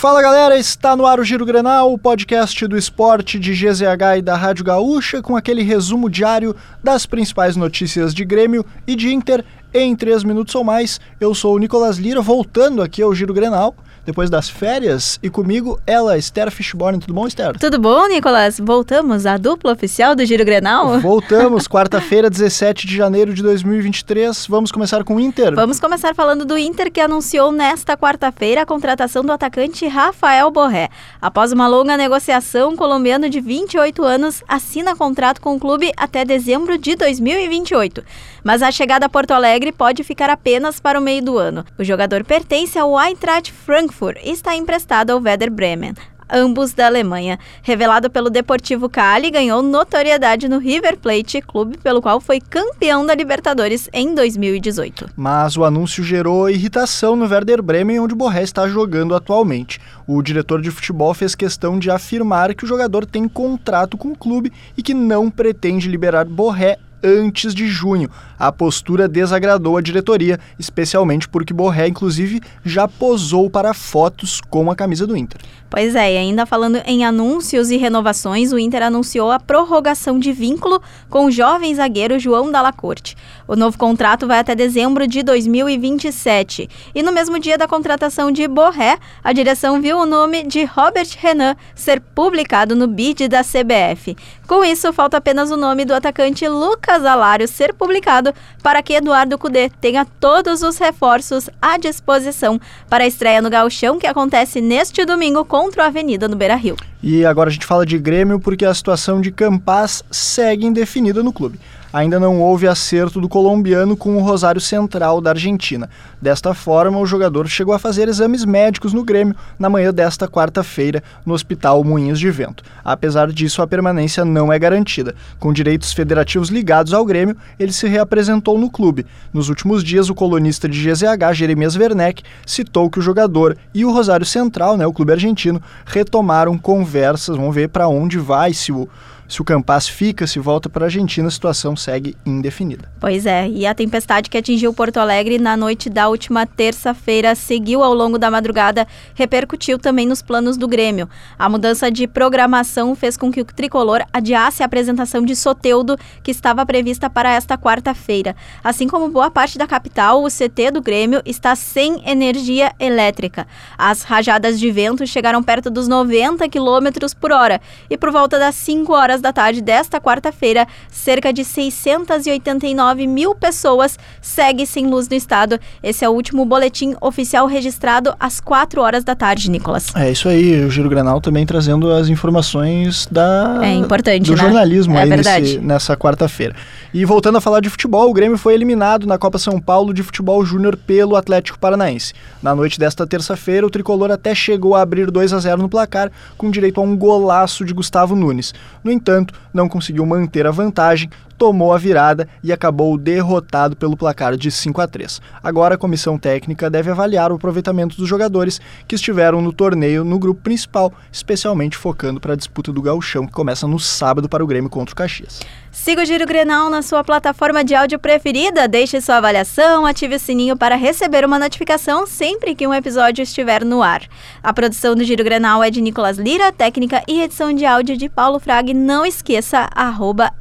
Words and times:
Fala 0.00 0.22
galera, 0.22 0.58
está 0.58 0.96
no 0.96 1.04
ar 1.04 1.20
o 1.20 1.24
Giro 1.24 1.44
Grenal, 1.44 1.92
o 1.92 1.98
podcast 1.98 2.66
do 2.66 2.74
esporte 2.74 3.38
de 3.38 3.52
GZH 3.52 4.16
e 4.16 4.22
da 4.22 4.34
Rádio 4.34 4.64
Gaúcha, 4.64 5.20
com 5.20 5.36
aquele 5.36 5.62
resumo 5.62 6.08
diário 6.08 6.56
das 6.82 7.04
principais 7.04 7.54
notícias 7.54 8.14
de 8.14 8.24
Grêmio 8.24 8.64
e 8.86 8.96
de 8.96 9.12
Inter 9.12 9.44
em 9.74 9.94
3 9.94 10.24
minutos 10.24 10.54
ou 10.54 10.64
mais. 10.64 10.98
Eu 11.20 11.34
sou 11.34 11.54
o 11.54 11.58
Nicolas 11.58 11.98
Lira, 11.98 12.22
voltando 12.22 12.80
aqui 12.80 13.02
ao 13.02 13.14
Giro 13.14 13.34
Grenal 13.34 13.74
depois 14.04 14.30
das 14.30 14.48
férias. 14.48 15.18
E 15.22 15.30
comigo, 15.30 15.78
ela, 15.86 16.18
Esther 16.18 16.50
Fishborn. 16.50 16.98
Tudo 16.98 17.14
bom, 17.14 17.26
Esther? 17.26 17.58
Tudo 17.58 17.78
bom, 17.78 18.06
Nicolas? 18.08 18.58
Voltamos 18.58 19.26
à 19.26 19.36
dupla 19.36 19.72
oficial 19.72 20.14
do 20.14 20.24
Giro 20.24 20.44
Grenal? 20.44 20.98
Voltamos, 20.98 21.66
quarta-feira, 21.68 22.30
17 22.30 22.86
de 22.86 22.96
janeiro 22.96 23.32
de 23.32 23.42
2023. 23.42 24.46
Vamos 24.48 24.72
começar 24.72 25.04
com 25.04 25.16
o 25.16 25.20
Inter? 25.20 25.54
Vamos 25.54 25.78
começar 25.78 26.14
falando 26.14 26.44
do 26.44 26.58
Inter, 26.58 26.90
que 26.90 27.00
anunciou 27.00 27.52
nesta 27.52 27.96
quarta-feira 27.96 28.62
a 28.62 28.66
contratação 28.66 29.22
do 29.22 29.32
atacante 29.32 29.86
Rafael 29.86 30.50
Borré. 30.50 30.88
Após 31.20 31.52
uma 31.52 31.68
longa 31.68 31.96
negociação, 31.96 32.72
o 32.72 32.76
colombiano 32.76 33.28
de 33.28 33.40
28 33.40 34.02
anos 34.02 34.42
assina 34.48 34.96
contrato 34.96 35.40
com 35.40 35.54
o 35.54 35.60
clube 35.60 35.92
até 35.96 36.24
dezembro 36.24 36.78
de 36.78 36.96
2028. 36.96 38.02
Mas 38.42 38.62
a 38.62 38.70
chegada 38.70 39.06
a 39.06 39.08
Porto 39.08 39.32
Alegre 39.32 39.70
pode 39.70 40.02
ficar 40.02 40.30
apenas 40.30 40.80
para 40.80 40.98
o 40.98 41.02
meio 41.02 41.22
do 41.22 41.36
ano. 41.36 41.64
O 41.78 41.84
jogador 41.84 42.24
pertence 42.24 42.78
ao 42.78 42.98
Eintracht 42.98 43.52
Frankfurt 43.52 43.89
e 44.22 44.30
está 44.30 44.54
emprestado 44.54 45.10
ao 45.10 45.20
Werder 45.20 45.50
Bremen 45.50 45.94
ambos 46.32 46.72
da 46.72 46.86
Alemanha. 46.86 47.38
Revelado 47.62 48.08
pelo 48.08 48.30
Deportivo 48.30 48.88
Cali, 48.88 49.30
ganhou 49.30 49.62
notoriedade 49.62 50.48
no 50.48 50.58
River 50.58 50.96
Plate, 50.96 51.42
clube 51.42 51.76
pelo 51.78 52.00
qual 52.00 52.20
foi 52.20 52.40
campeão 52.40 53.04
da 53.04 53.14
Libertadores 53.14 53.88
em 53.92 54.14
2018. 54.14 55.10
Mas 55.16 55.56
o 55.56 55.64
anúncio 55.64 56.04
gerou 56.04 56.48
irritação 56.48 57.16
no 57.16 57.26
Werder 57.26 57.62
Bremen, 57.62 58.00
onde 58.00 58.14
Borré 58.14 58.42
está 58.42 58.68
jogando 58.68 59.14
atualmente. 59.14 59.80
O 60.06 60.22
diretor 60.22 60.62
de 60.62 60.70
futebol 60.70 61.12
fez 61.14 61.34
questão 61.34 61.78
de 61.78 61.90
afirmar 61.90 62.54
que 62.54 62.64
o 62.64 62.68
jogador 62.68 63.04
tem 63.04 63.28
contrato 63.28 63.96
com 63.96 64.08
o 64.12 64.16
clube 64.16 64.52
e 64.76 64.82
que 64.82 64.94
não 64.94 65.30
pretende 65.30 65.88
liberar 65.88 66.24
Borré 66.24 66.78
antes 67.02 67.54
de 67.54 67.66
junho. 67.68 68.10
A 68.38 68.50
postura 68.50 69.08
desagradou 69.08 69.76
a 69.76 69.82
diretoria, 69.82 70.38
especialmente 70.58 71.28
porque 71.28 71.54
Borré, 71.54 71.88
inclusive, 71.88 72.40
já 72.64 72.86
posou 72.86 73.50
para 73.50 73.74
fotos 73.74 74.40
com 74.40 74.70
a 74.70 74.76
camisa 74.76 75.06
do 75.06 75.16
Inter. 75.16 75.40
Pois 75.70 75.94
é, 75.94 76.14
e 76.14 76.16
ainda 76.16 76.44
falando 76.44 76.82
em 76.84 77.04
anúncios 77.04 77.70
e 77.70 77.76
renovações, 77.76 78.52
o 78.52 78.58
Inter 78.58 78.82
anunciou 78.82 79.30
a 79.30 79.38
prorrogação 79.38 80.18
de 80.18 80.32
vínculo 80.32 80.82
com 81.08 81.26
o 81.26 81.30
jovem 81.30 81.72
zagueiro 81.72 82.18
João 82.18 82.50
Dalla 82.50 82.72
Corte. 82.72 83.16
O 83.46 83.54
novo 83.54 83.78
contrato 83.78 84.26
vai 84.26 84.40
até 84.40 84.52
dezembro 84.56 85.06
de 85.06 85.22
2027. 85.22 86.68
E 86.92 87.02
no 87.04 87.12
mesmo 87.12 87.38
dia 87.38 87.56
da 87.56 87.68
contratação 87.68 88.32
de 88.32 88.48
Borré, 88.48 88.98
a 89.22 89.32
direção 89.32 89.80
viu 89.80 89.98
o 89.98 90.06
nome 90.06 90.42
de 90.42 90.64
Robert 90.64 91.08
Renan 91.16 91.54
ser 91.72 92.00
publicado 92.00 92.74
no 92.74 92.88
bid 92.88 93.28
da 93.28 93.42
CBF. 93.44 94.16
Com 94.48 94.64
isso, 94.64 94.92
falta 94.92 95.18
apenas 95.18 95.52
o 95.52 95.56
nome 95.56 95.84
do 95.84 95.94
atacante 95.94 96.48
Lucas 96.48 97.04
Alário 97.04 97.46
ser 97.46 97.72
publicado 97.72 98.34
para 98.60 98.82
que 98.82 98.94
Eduardo 98.94 99.38
Cudê 99.38 99.70
tenha 99.80 100.04
todos 100.04 100.62
os 100.62 100.78
reforços 100.78 101.48
à 101.62 101.78
disposição 101.78 102.60
para 102.88 103.04
a 103.04 103.06
estreia 103.06 103.40
no 103.40 103.48
Gauchão, 103.48 104.00
que 104.00 104.08
acontece 104.08 104.60
neste 104.60 105.04
domingo 105.04 105.44
contra 105.60 105.82
o 105.82 105.86
Avenida 105.86 106.26
no 106.26 106.36
Beira-Rio. 106.36 106.74
E 107.02 107.22
agora 107.26 107.50
a 107.50 107.52
gente 107.52 107.66
fala 107.66 107.84
de 107.84 107.98
Grêmio 107.98 108.40
porque 108.40 108.64
a 108.64 108.72
situação 108.72 109.20
de 109.20 109.30
Campas 109.30 110.02
segue 110.10 110.64
indefinida 110.64 111.22
no 111.22 111.34
clube 111.34 111.60
ainda 111.92 112.20
não 112.20 112.40
houve 112.40 112.68
acerto 112.68 113.20
do 113.20 113.28
colombiano 113.28 113.96
com 113.96 114.16
o 114.16 114.22
Rosário 114.22 114.60
Central 114.60 115.20
da 115.20 115.30
Argentina. 115.30 115.88
Desta 116.20 116.54
forma, 116.54 116.98
o 116.98 117.06
jogador 117.06 117.48
chegou 117.48 117.74
a 117.74 117.78
fazer 117.78 118.08
exames 118.08 118.44
médicos 118.44 118.92
no 118.92 119.04
Grêmio 119.04 119.34
na 119.58 119.68
manhã 119.68 119.92
desta 119.92 120.28
quarta-feira 120.28 121.02
no 121.24 121.34
Hospital 121.34 121.82
Moinhos 121.82 122.18
de 122.18 122.30
Vento. 122.30 122.62
Apesar 122.84 123.32
disso, 123.32 123.62
a 123.62 123.66
permanência 123.66 124.24
não 124.24 124.52
é 124.52 124.58
garantida. 124.58 125.14
Com 125.38 125.52
direitos 125.52 125.92
federativos 125.92 126.48
ligados 126.48 126.92
ao 126.92 127.04
Grêmio, 127.04 127.36
ele 127.58 127.72
se 127.72 127.88
reapresentou 127.88 128.58
no 128.58 128.70
clube. 128.70 129.06
Nos 129.32 129.48
últimos 129.48 129.82
dias, 129.82 130.08
o 130.08 130.14
colunista 130.14 130.68
de 130.68 130.80
GZH, 130.80 131.32
Jeremias 131.34 131.76
Werneck, 131.76 132.22
citou 132.46 132.90
que 132.90 132.98
o 132.98 133.02
jogador 133.02 133.56
e 133.74 133.84
o 133.84 133.92
Rosário 133.92 134.26
Central, 134.26 134.76
né, 134.76 134.86
o 134.86 134.92
clube 134.92 135.12
argentino, 135.12 135.60
retomaram 135.84 136.56
conversas. 136.58 137.36
Vamos 137.36 137.54
ver 137.54 137.68
para 137.68 137.88
onde 137.88 138.18
vai, 138.18 138.52
se 138.52 138.72
o 138.72 138.88
se 139.30 139.40
o 139.40 139.44
Campas 139.44 139.88
fica, 139.88 140.26
se 140.26 140.40
volta 140.40 140.68
para 140.68 140.84
a 140.84 140.88
Argentina, 140.88 141.28
a 141.28 141.30
situação 141.30 141.76
segue 141.76 142.16
indefinida. 142.26 142.90
Pois 142.98 143.26
é, 143.26 143.48
e 143.48 143.64
a 143.64 143.72
tempestade 143.72 144.28
que 144.28 144.36
atingiu 144.36 144.74
Porto 144.74 144.96
Alegre 144.96 145.38
na 145.38 145.56
noite 145.56 145.88
da 145.88 146.08
última 146.08 146.44
terça-feira 146.44 147.36
seguiu 147.36 147.84
ao 147.84 147.94
longo 147.94 148.18
da 148.18 148.28
madrugada, 148.28 148.88
repercutiu 149.14 149.78
também 149.78 150.04
nos 150.04 150.20
planos 150.20 150.56
do 150.56 150.66
Grêmio. 150.66 151.08
A 151.38 151.48
mudança 151.48 151.92
de 151.92 152.08
programação 152.08 152.96
fez 152.96 153.16
com 153.16 153.30
que 153.30 153.40
o 153.40 153.44
tricolor 153.44 154.04
adiasse 154.12 154.64
a 154.64 154.66
apresentação 154.66 155.22
de 155.22 155.36
Soteudo, 155.36 155.96
que 156.24 156.32
estava 156.32 156.66
prevista 156.66 157.08
para 157.08 157.32
esta 157.32 157.56
quarta-feira. 157.56 158.34
Assim 158.64 158.88
como 158.88 159.08
boa 159.10 159.30
parte 159.30 159.56
da 159.56 159.66
capital, 159.66 160.24
o 160.24 160.28
CT 160.28 160.72
do 160.72 160.82
Grêmio 160.82 161.22
está 161.24 161.54
sem 161.54 162.02
energia 162.04 162.72
elétrica. 162.80 163.46
As 163.78 164.02
rajadas 164.02 164.58
de 164.58 164.68
vento 164.72 165.06
chegaram 165.06 165.40
perto 165.40 165.70
dos 165.70 165.86
90 165.86 166.48
km 166.48 167.14
por 167.20 167.30
hora 167.30 167.60
e 167.88 167.96
por 167.96 168.10
volta 168.10 168.36
das 168.36 168.56
5 168.56 168.92
horas 168.92 169.19
horas 169.20 169.22
da 169.22 169.32
tarde 169.32 169.60
desta 169.60 170.00
quarta-feira, 170.00 170.66
cerca 170.88 171.32
de 171.32 171.44
689 171.44 173.06
mil 173.06 173.34
pessoas 173.34 173.98
seguem 174.20 174.66
sem 174.66 174.86
luz 174.86 175.08
no 175.08 175.14
estado. 175.14 175.58
Esse 175.82 176.04
é 176.04 176.08
o 176.08 176.12
último 176.12 176.44
boletim 176.44 176.94
oficial 177.00 177.46
registrado 177.46 178.14
às 178.18 178.40
4 178.40 178.80
horas 178.80 179.04
da 179.04 179.14
tarde, 179.14 179.50
Nicolas. 179.50 179.94
É 179.94 180.10
isso 180.10 180.28
aí, 180.28 180.64
o 180.64 180.70
Giro 180.70 180.88
Granal 180.88 181.20
também 181.20 181.46
trazendo 181.46 181.92
as 181.92 182.08
informações 182.08 183.06
da 183.10 183.60
é 183.62 183.74
importante, 183.74 184.26
do 184.26 184.36
né? 184.36 184.42
jornalismo 184.42 184.96
é 184.96 185.02
aí. 185.02 185.10
Nesse, 185.10 185.58
nessa 185.58 185.96
quarta-feira. 185.96 186.54
E 186.92 187.04
voltando 187.04 187.38
a 187.38 187.40
falar 187.40 187.60
de 187.60 187.68
futebol, 187.68 188.08
o 188.10 188.12
Grêmio 188.12 188.38
foi 188.38 188.54
eliminado 188.54 189.06
na 189.06 189.18
Copa 189.18 189.38
São 189.38 189.60
Paulo 189.60 189.92
de 189.92 190.02
Futebol 190.02 190.44
Júnior 190.44 190.76
pelo 190.76 191.14
Atlético 191.14 191.58
Paranaense. 191.58 192.12
Na 192.42 192.54
noite 192.54 192.78
desta 192.78 193.06
terça-feira, 193.06 193.66
o 193.66 193.70
tricolor 193.70 194.10
até 194.10 194.34
chegou 194.34 194.74
a 194.74 194.82
abrir 194.82 195.10
2 195.10 195.32
a 195.32 195.38
0 195.38 195.62
no 195.62 195.68
placar, 195.68 196.10
com 196.36 196.50
direito 196.50 196.80
a 196.80 196.82
um 196.82 196.96
golaço 196.96 197.64
de 197.64 197.74
Gustavo 197.74 198.16
Nunes. 198.16 198.54
No 198.82 198.90
entanto, 198.90 199.09
não 199.52 199.68
conseguiu 199.68 200.04
manter 200.06 200.46
a 200.46 200.50
vantagem, 200.50 201.10
tomou 201.40 201.72
a 201.72 201.78
virada 201.78 202.28
e 202.44 202.52
acabou 202.52 202.98
derrotado 202.98 203.74
pelo 203.74 203.96
placar 203.96 204.36
de 204.36 204.50
5 204.50 204.78
a 204.78 204.86
3. 204.86 205.22
Agora 205.42 205.74
a 205.74 205.78
comissão 205.78 206.18
técnica 206.18 206.68
deve 206.68 206.90
avaliar 206.90 207.32
o 207.32 207.36
aproveitamento 207.36 207.96
dos 207.96 208.06
jogadores 208.06 208.60
que 208.86 208.94
estiveram 208.94 209.40
no 209.40 209.50
torneio 209.50 210.04
no 210.04 210.18
grupo 210.18 210.42
principal, 210.42 210.92
especialmente 211.10 211.78
focando 211.78 212.20
para 212.20 212.34
a 212.34 212.36
disputa 212.36 212.70
do 212.70 212.82
Gauchão, 212.82 213.26
que 213.26 213.32
começa 213.32 213.66
no 213.66 213.78
sábado 213.78 214.28
para 214.28 214.44
o 214.44 214.46
Grêmio 214.46 214.68
contra 214.68 214.92
o 214.92 214.96
Caxias. 214.96 215.40
Siga 215.72 216.02
o 216.02 216.04
Giro 216.04 216.26
Grenal 216.26 216.68
na 216.68 216.82
sua 216.82 217.02
plataforma 217.04 217.62
de 217.62 217.76
áudio 217.76 217.98
preferida, 217.98 218.66
deixe 218.66 219.00
sua 219.00 219.16
avaliação, 219.16 219.86
ative 219.86 220.16
o 220.16 220.18
sininho 220.18 220.56
para 220.56 220.74
receber 220.74 221.24
uma 221.24 221.38
notificação 221.38 222.06
sempre 222.06 222.56
que 222.56 222.66
um 222.66 222.74
episódio 222.74 223.22
estiver 223.22 223.64
no 223.64 223.80
ar. 223.80 224.02
A 224.42 224.52
produção 224.52 224.96
do 224.96 225.04
Giro 225.04 225.22
Grenal 225.22 225.62
é 225.62 225.70
de 225.70 225.80
Nicolas 225.80 226.18
Lira, 226.18 226.52
técnica 226.52 227.02
e 227.06 227.22
edição 227.22 227.52
de 227.52 227.64
áudio 227.64 227.96
de 227.96 228.08
Paulo 228.08 228.40
Frag. 228.40 228.74
Não 228.74 229.06
esqueça, 229.06 229.70
arroba 229.72 230.32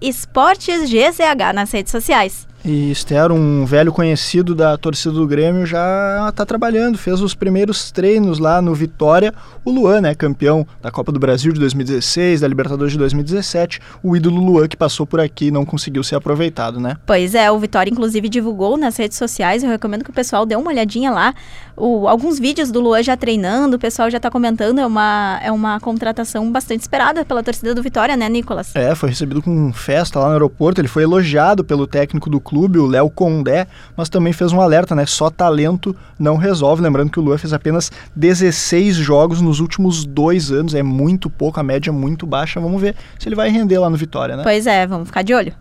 esportesgzh 0.98 1.54
nas 1.54 1.72
redes 1.72 1.92
sociais. 1.92 2.48
E 2.64 2.92
Esther, 2.92 3.32
um 3.32 3.66
velho 3.66 3.92
conhecido 3.92 4.54
da 4.54 4.78
torcida 4.78 5.14
do 5.14 5.26
Grêmio, 5.26 5.66
já 5.66 6.28
está 6.30 6.46
trabalhando, 6.46 6.98
fez 6.98 7.22
os 7.22 7.34
primeiros 7.34 7.90
treinos 7.90 8.38
lá 8.38 8.62
no 8.62 8.76
Vitória. 8.76 9.34
O 9.64 9.72
Luan, 9.72 10.02
né, 10.02 10.14
campeão 10.14 10.68
da 10.82 10.92
Copa 10.92 11.12
do 11.12 11.20
Brasil 11.20 11.54
de 11.54 11.60
2016, 11.60 12.42
da 12.42 12.48
Libertadores 12.48 12.92
de 12.92 12.98
2017. 13.00 13.80
O 14.04 14.16
ídolo 14.16 14.42
Luan 14.42 14.68
que 14.68 14.76
passou 14.76 15.06
por 15.06 15.22
aqui 15.22 15.48
e 15.48 15.52
não 15.52 15.64
conseguiu 15.64 16.04
ser 16.04 16.16
aproveitado, 16.16 16.80
né? 16.80 16.98
Pois 17.06 17.34
é, 17.34 17.50
o 17.50 17.58
Vitória 17.58 17.90
inclusive 17.90 18.28
divulgou 18.28 18.78
nas 18.78 18.98
redes 18.98 19.18
sociais. 19.18 19.64
Eu 19.64 19.70
recomendo 19.70 20.04
que 20.04 20.10
o 20.10 20.14
pessoal 20.14 20.46
dê 20.46 20.56
uma 20.56 20.70
olhadinha 20.70 21.12
lá. 21.12 21.34
O, 21.78 22.10
alguns 22.10 22.38
vídeos 22.40 22.72
do 22.72 22.82
Luan 22.82 23.02
já 23.02 23.16
treinando, 23.16 23.78
o 23.78 23.80
pessoal 23.80 24.12
já 24.12 24.18
está 24.18 24.30
comentando. 24.30 24.80
É 24.80 24.86
uma, 24.86 25.40
é 25.42 25.52
uma 25.52 25.80
contratação 25.80 26.52
bastante 26.52 26.82
esperada 26.82 27.24
pela 27.24 27.42
torcida 27.42 27.74
do 27.74 27.82
Vitória, 27.82 28.18
né, 28.18 28.28
Nicolas? 28.28 28.76
É, 28.76 28.94
foi 28.96 29.10
recebido 29.10 29.42
com 29.42 29.72
festa 29.72 30.20
lá 30.20 30.28
no 30.28 30.34
aeroporto. 30.34 30.82
Ele 30.82 30.90
foi 30.90 31.04
elogiado 31.04 31.64
pelo 31.64 31.88
técnico 31.88 32.30
do 32.30 32.42
clube, 32.50 32.80
o 32.80 32.88
Léo 32.88 33.10
Condé, 33.10 33.68
mas 33.96 34.10
também 34.10 34.34
fez 34.34 34.52
um 34.52 34.60
alerta, 34.60 34.96
né? 34.96 35.06
Só 35.06 35.30
talento 35.30 35.96
não 36.18 36.36
resolve. 36.36 36.82
Lembrando 36.82 37.12
que 37.12 37.20
o 37.20 37.22
Luan 37.22 37.38
fez 37.38 37.54
apenas 37.54 37.92
16 38.16 38.96
jogos 38.96 39.40
nos 39.40 39.60
últimos 39.60 40.04
dois 40.04 40.52
anos, 40.52 40.74
é 40.74 40.82
muito 40.82 41.30
pouco, 41.30 41.60
a 41.60 41.64
média 41.64 41.92
é 41.92 41.94
muito 41.94 42.26
baixa. 42.26 42.60
Vamos 42.60 42.82
ver 42.82 42.96
se 43.20 43.30
ele 43.30 43.36
vai 43.36 43.50
render 43.50 43.78
lá 43.78 43.90
no 43.90 43.98
Vitória, 43.98 44.36
né? 44.36 44.44
Pois 44.44 44.66
é, 44.66 44.88
vamos 44.88 45.08
ficar 45.08 45.22
de 45.22 45.34
olho. 45.34 45.54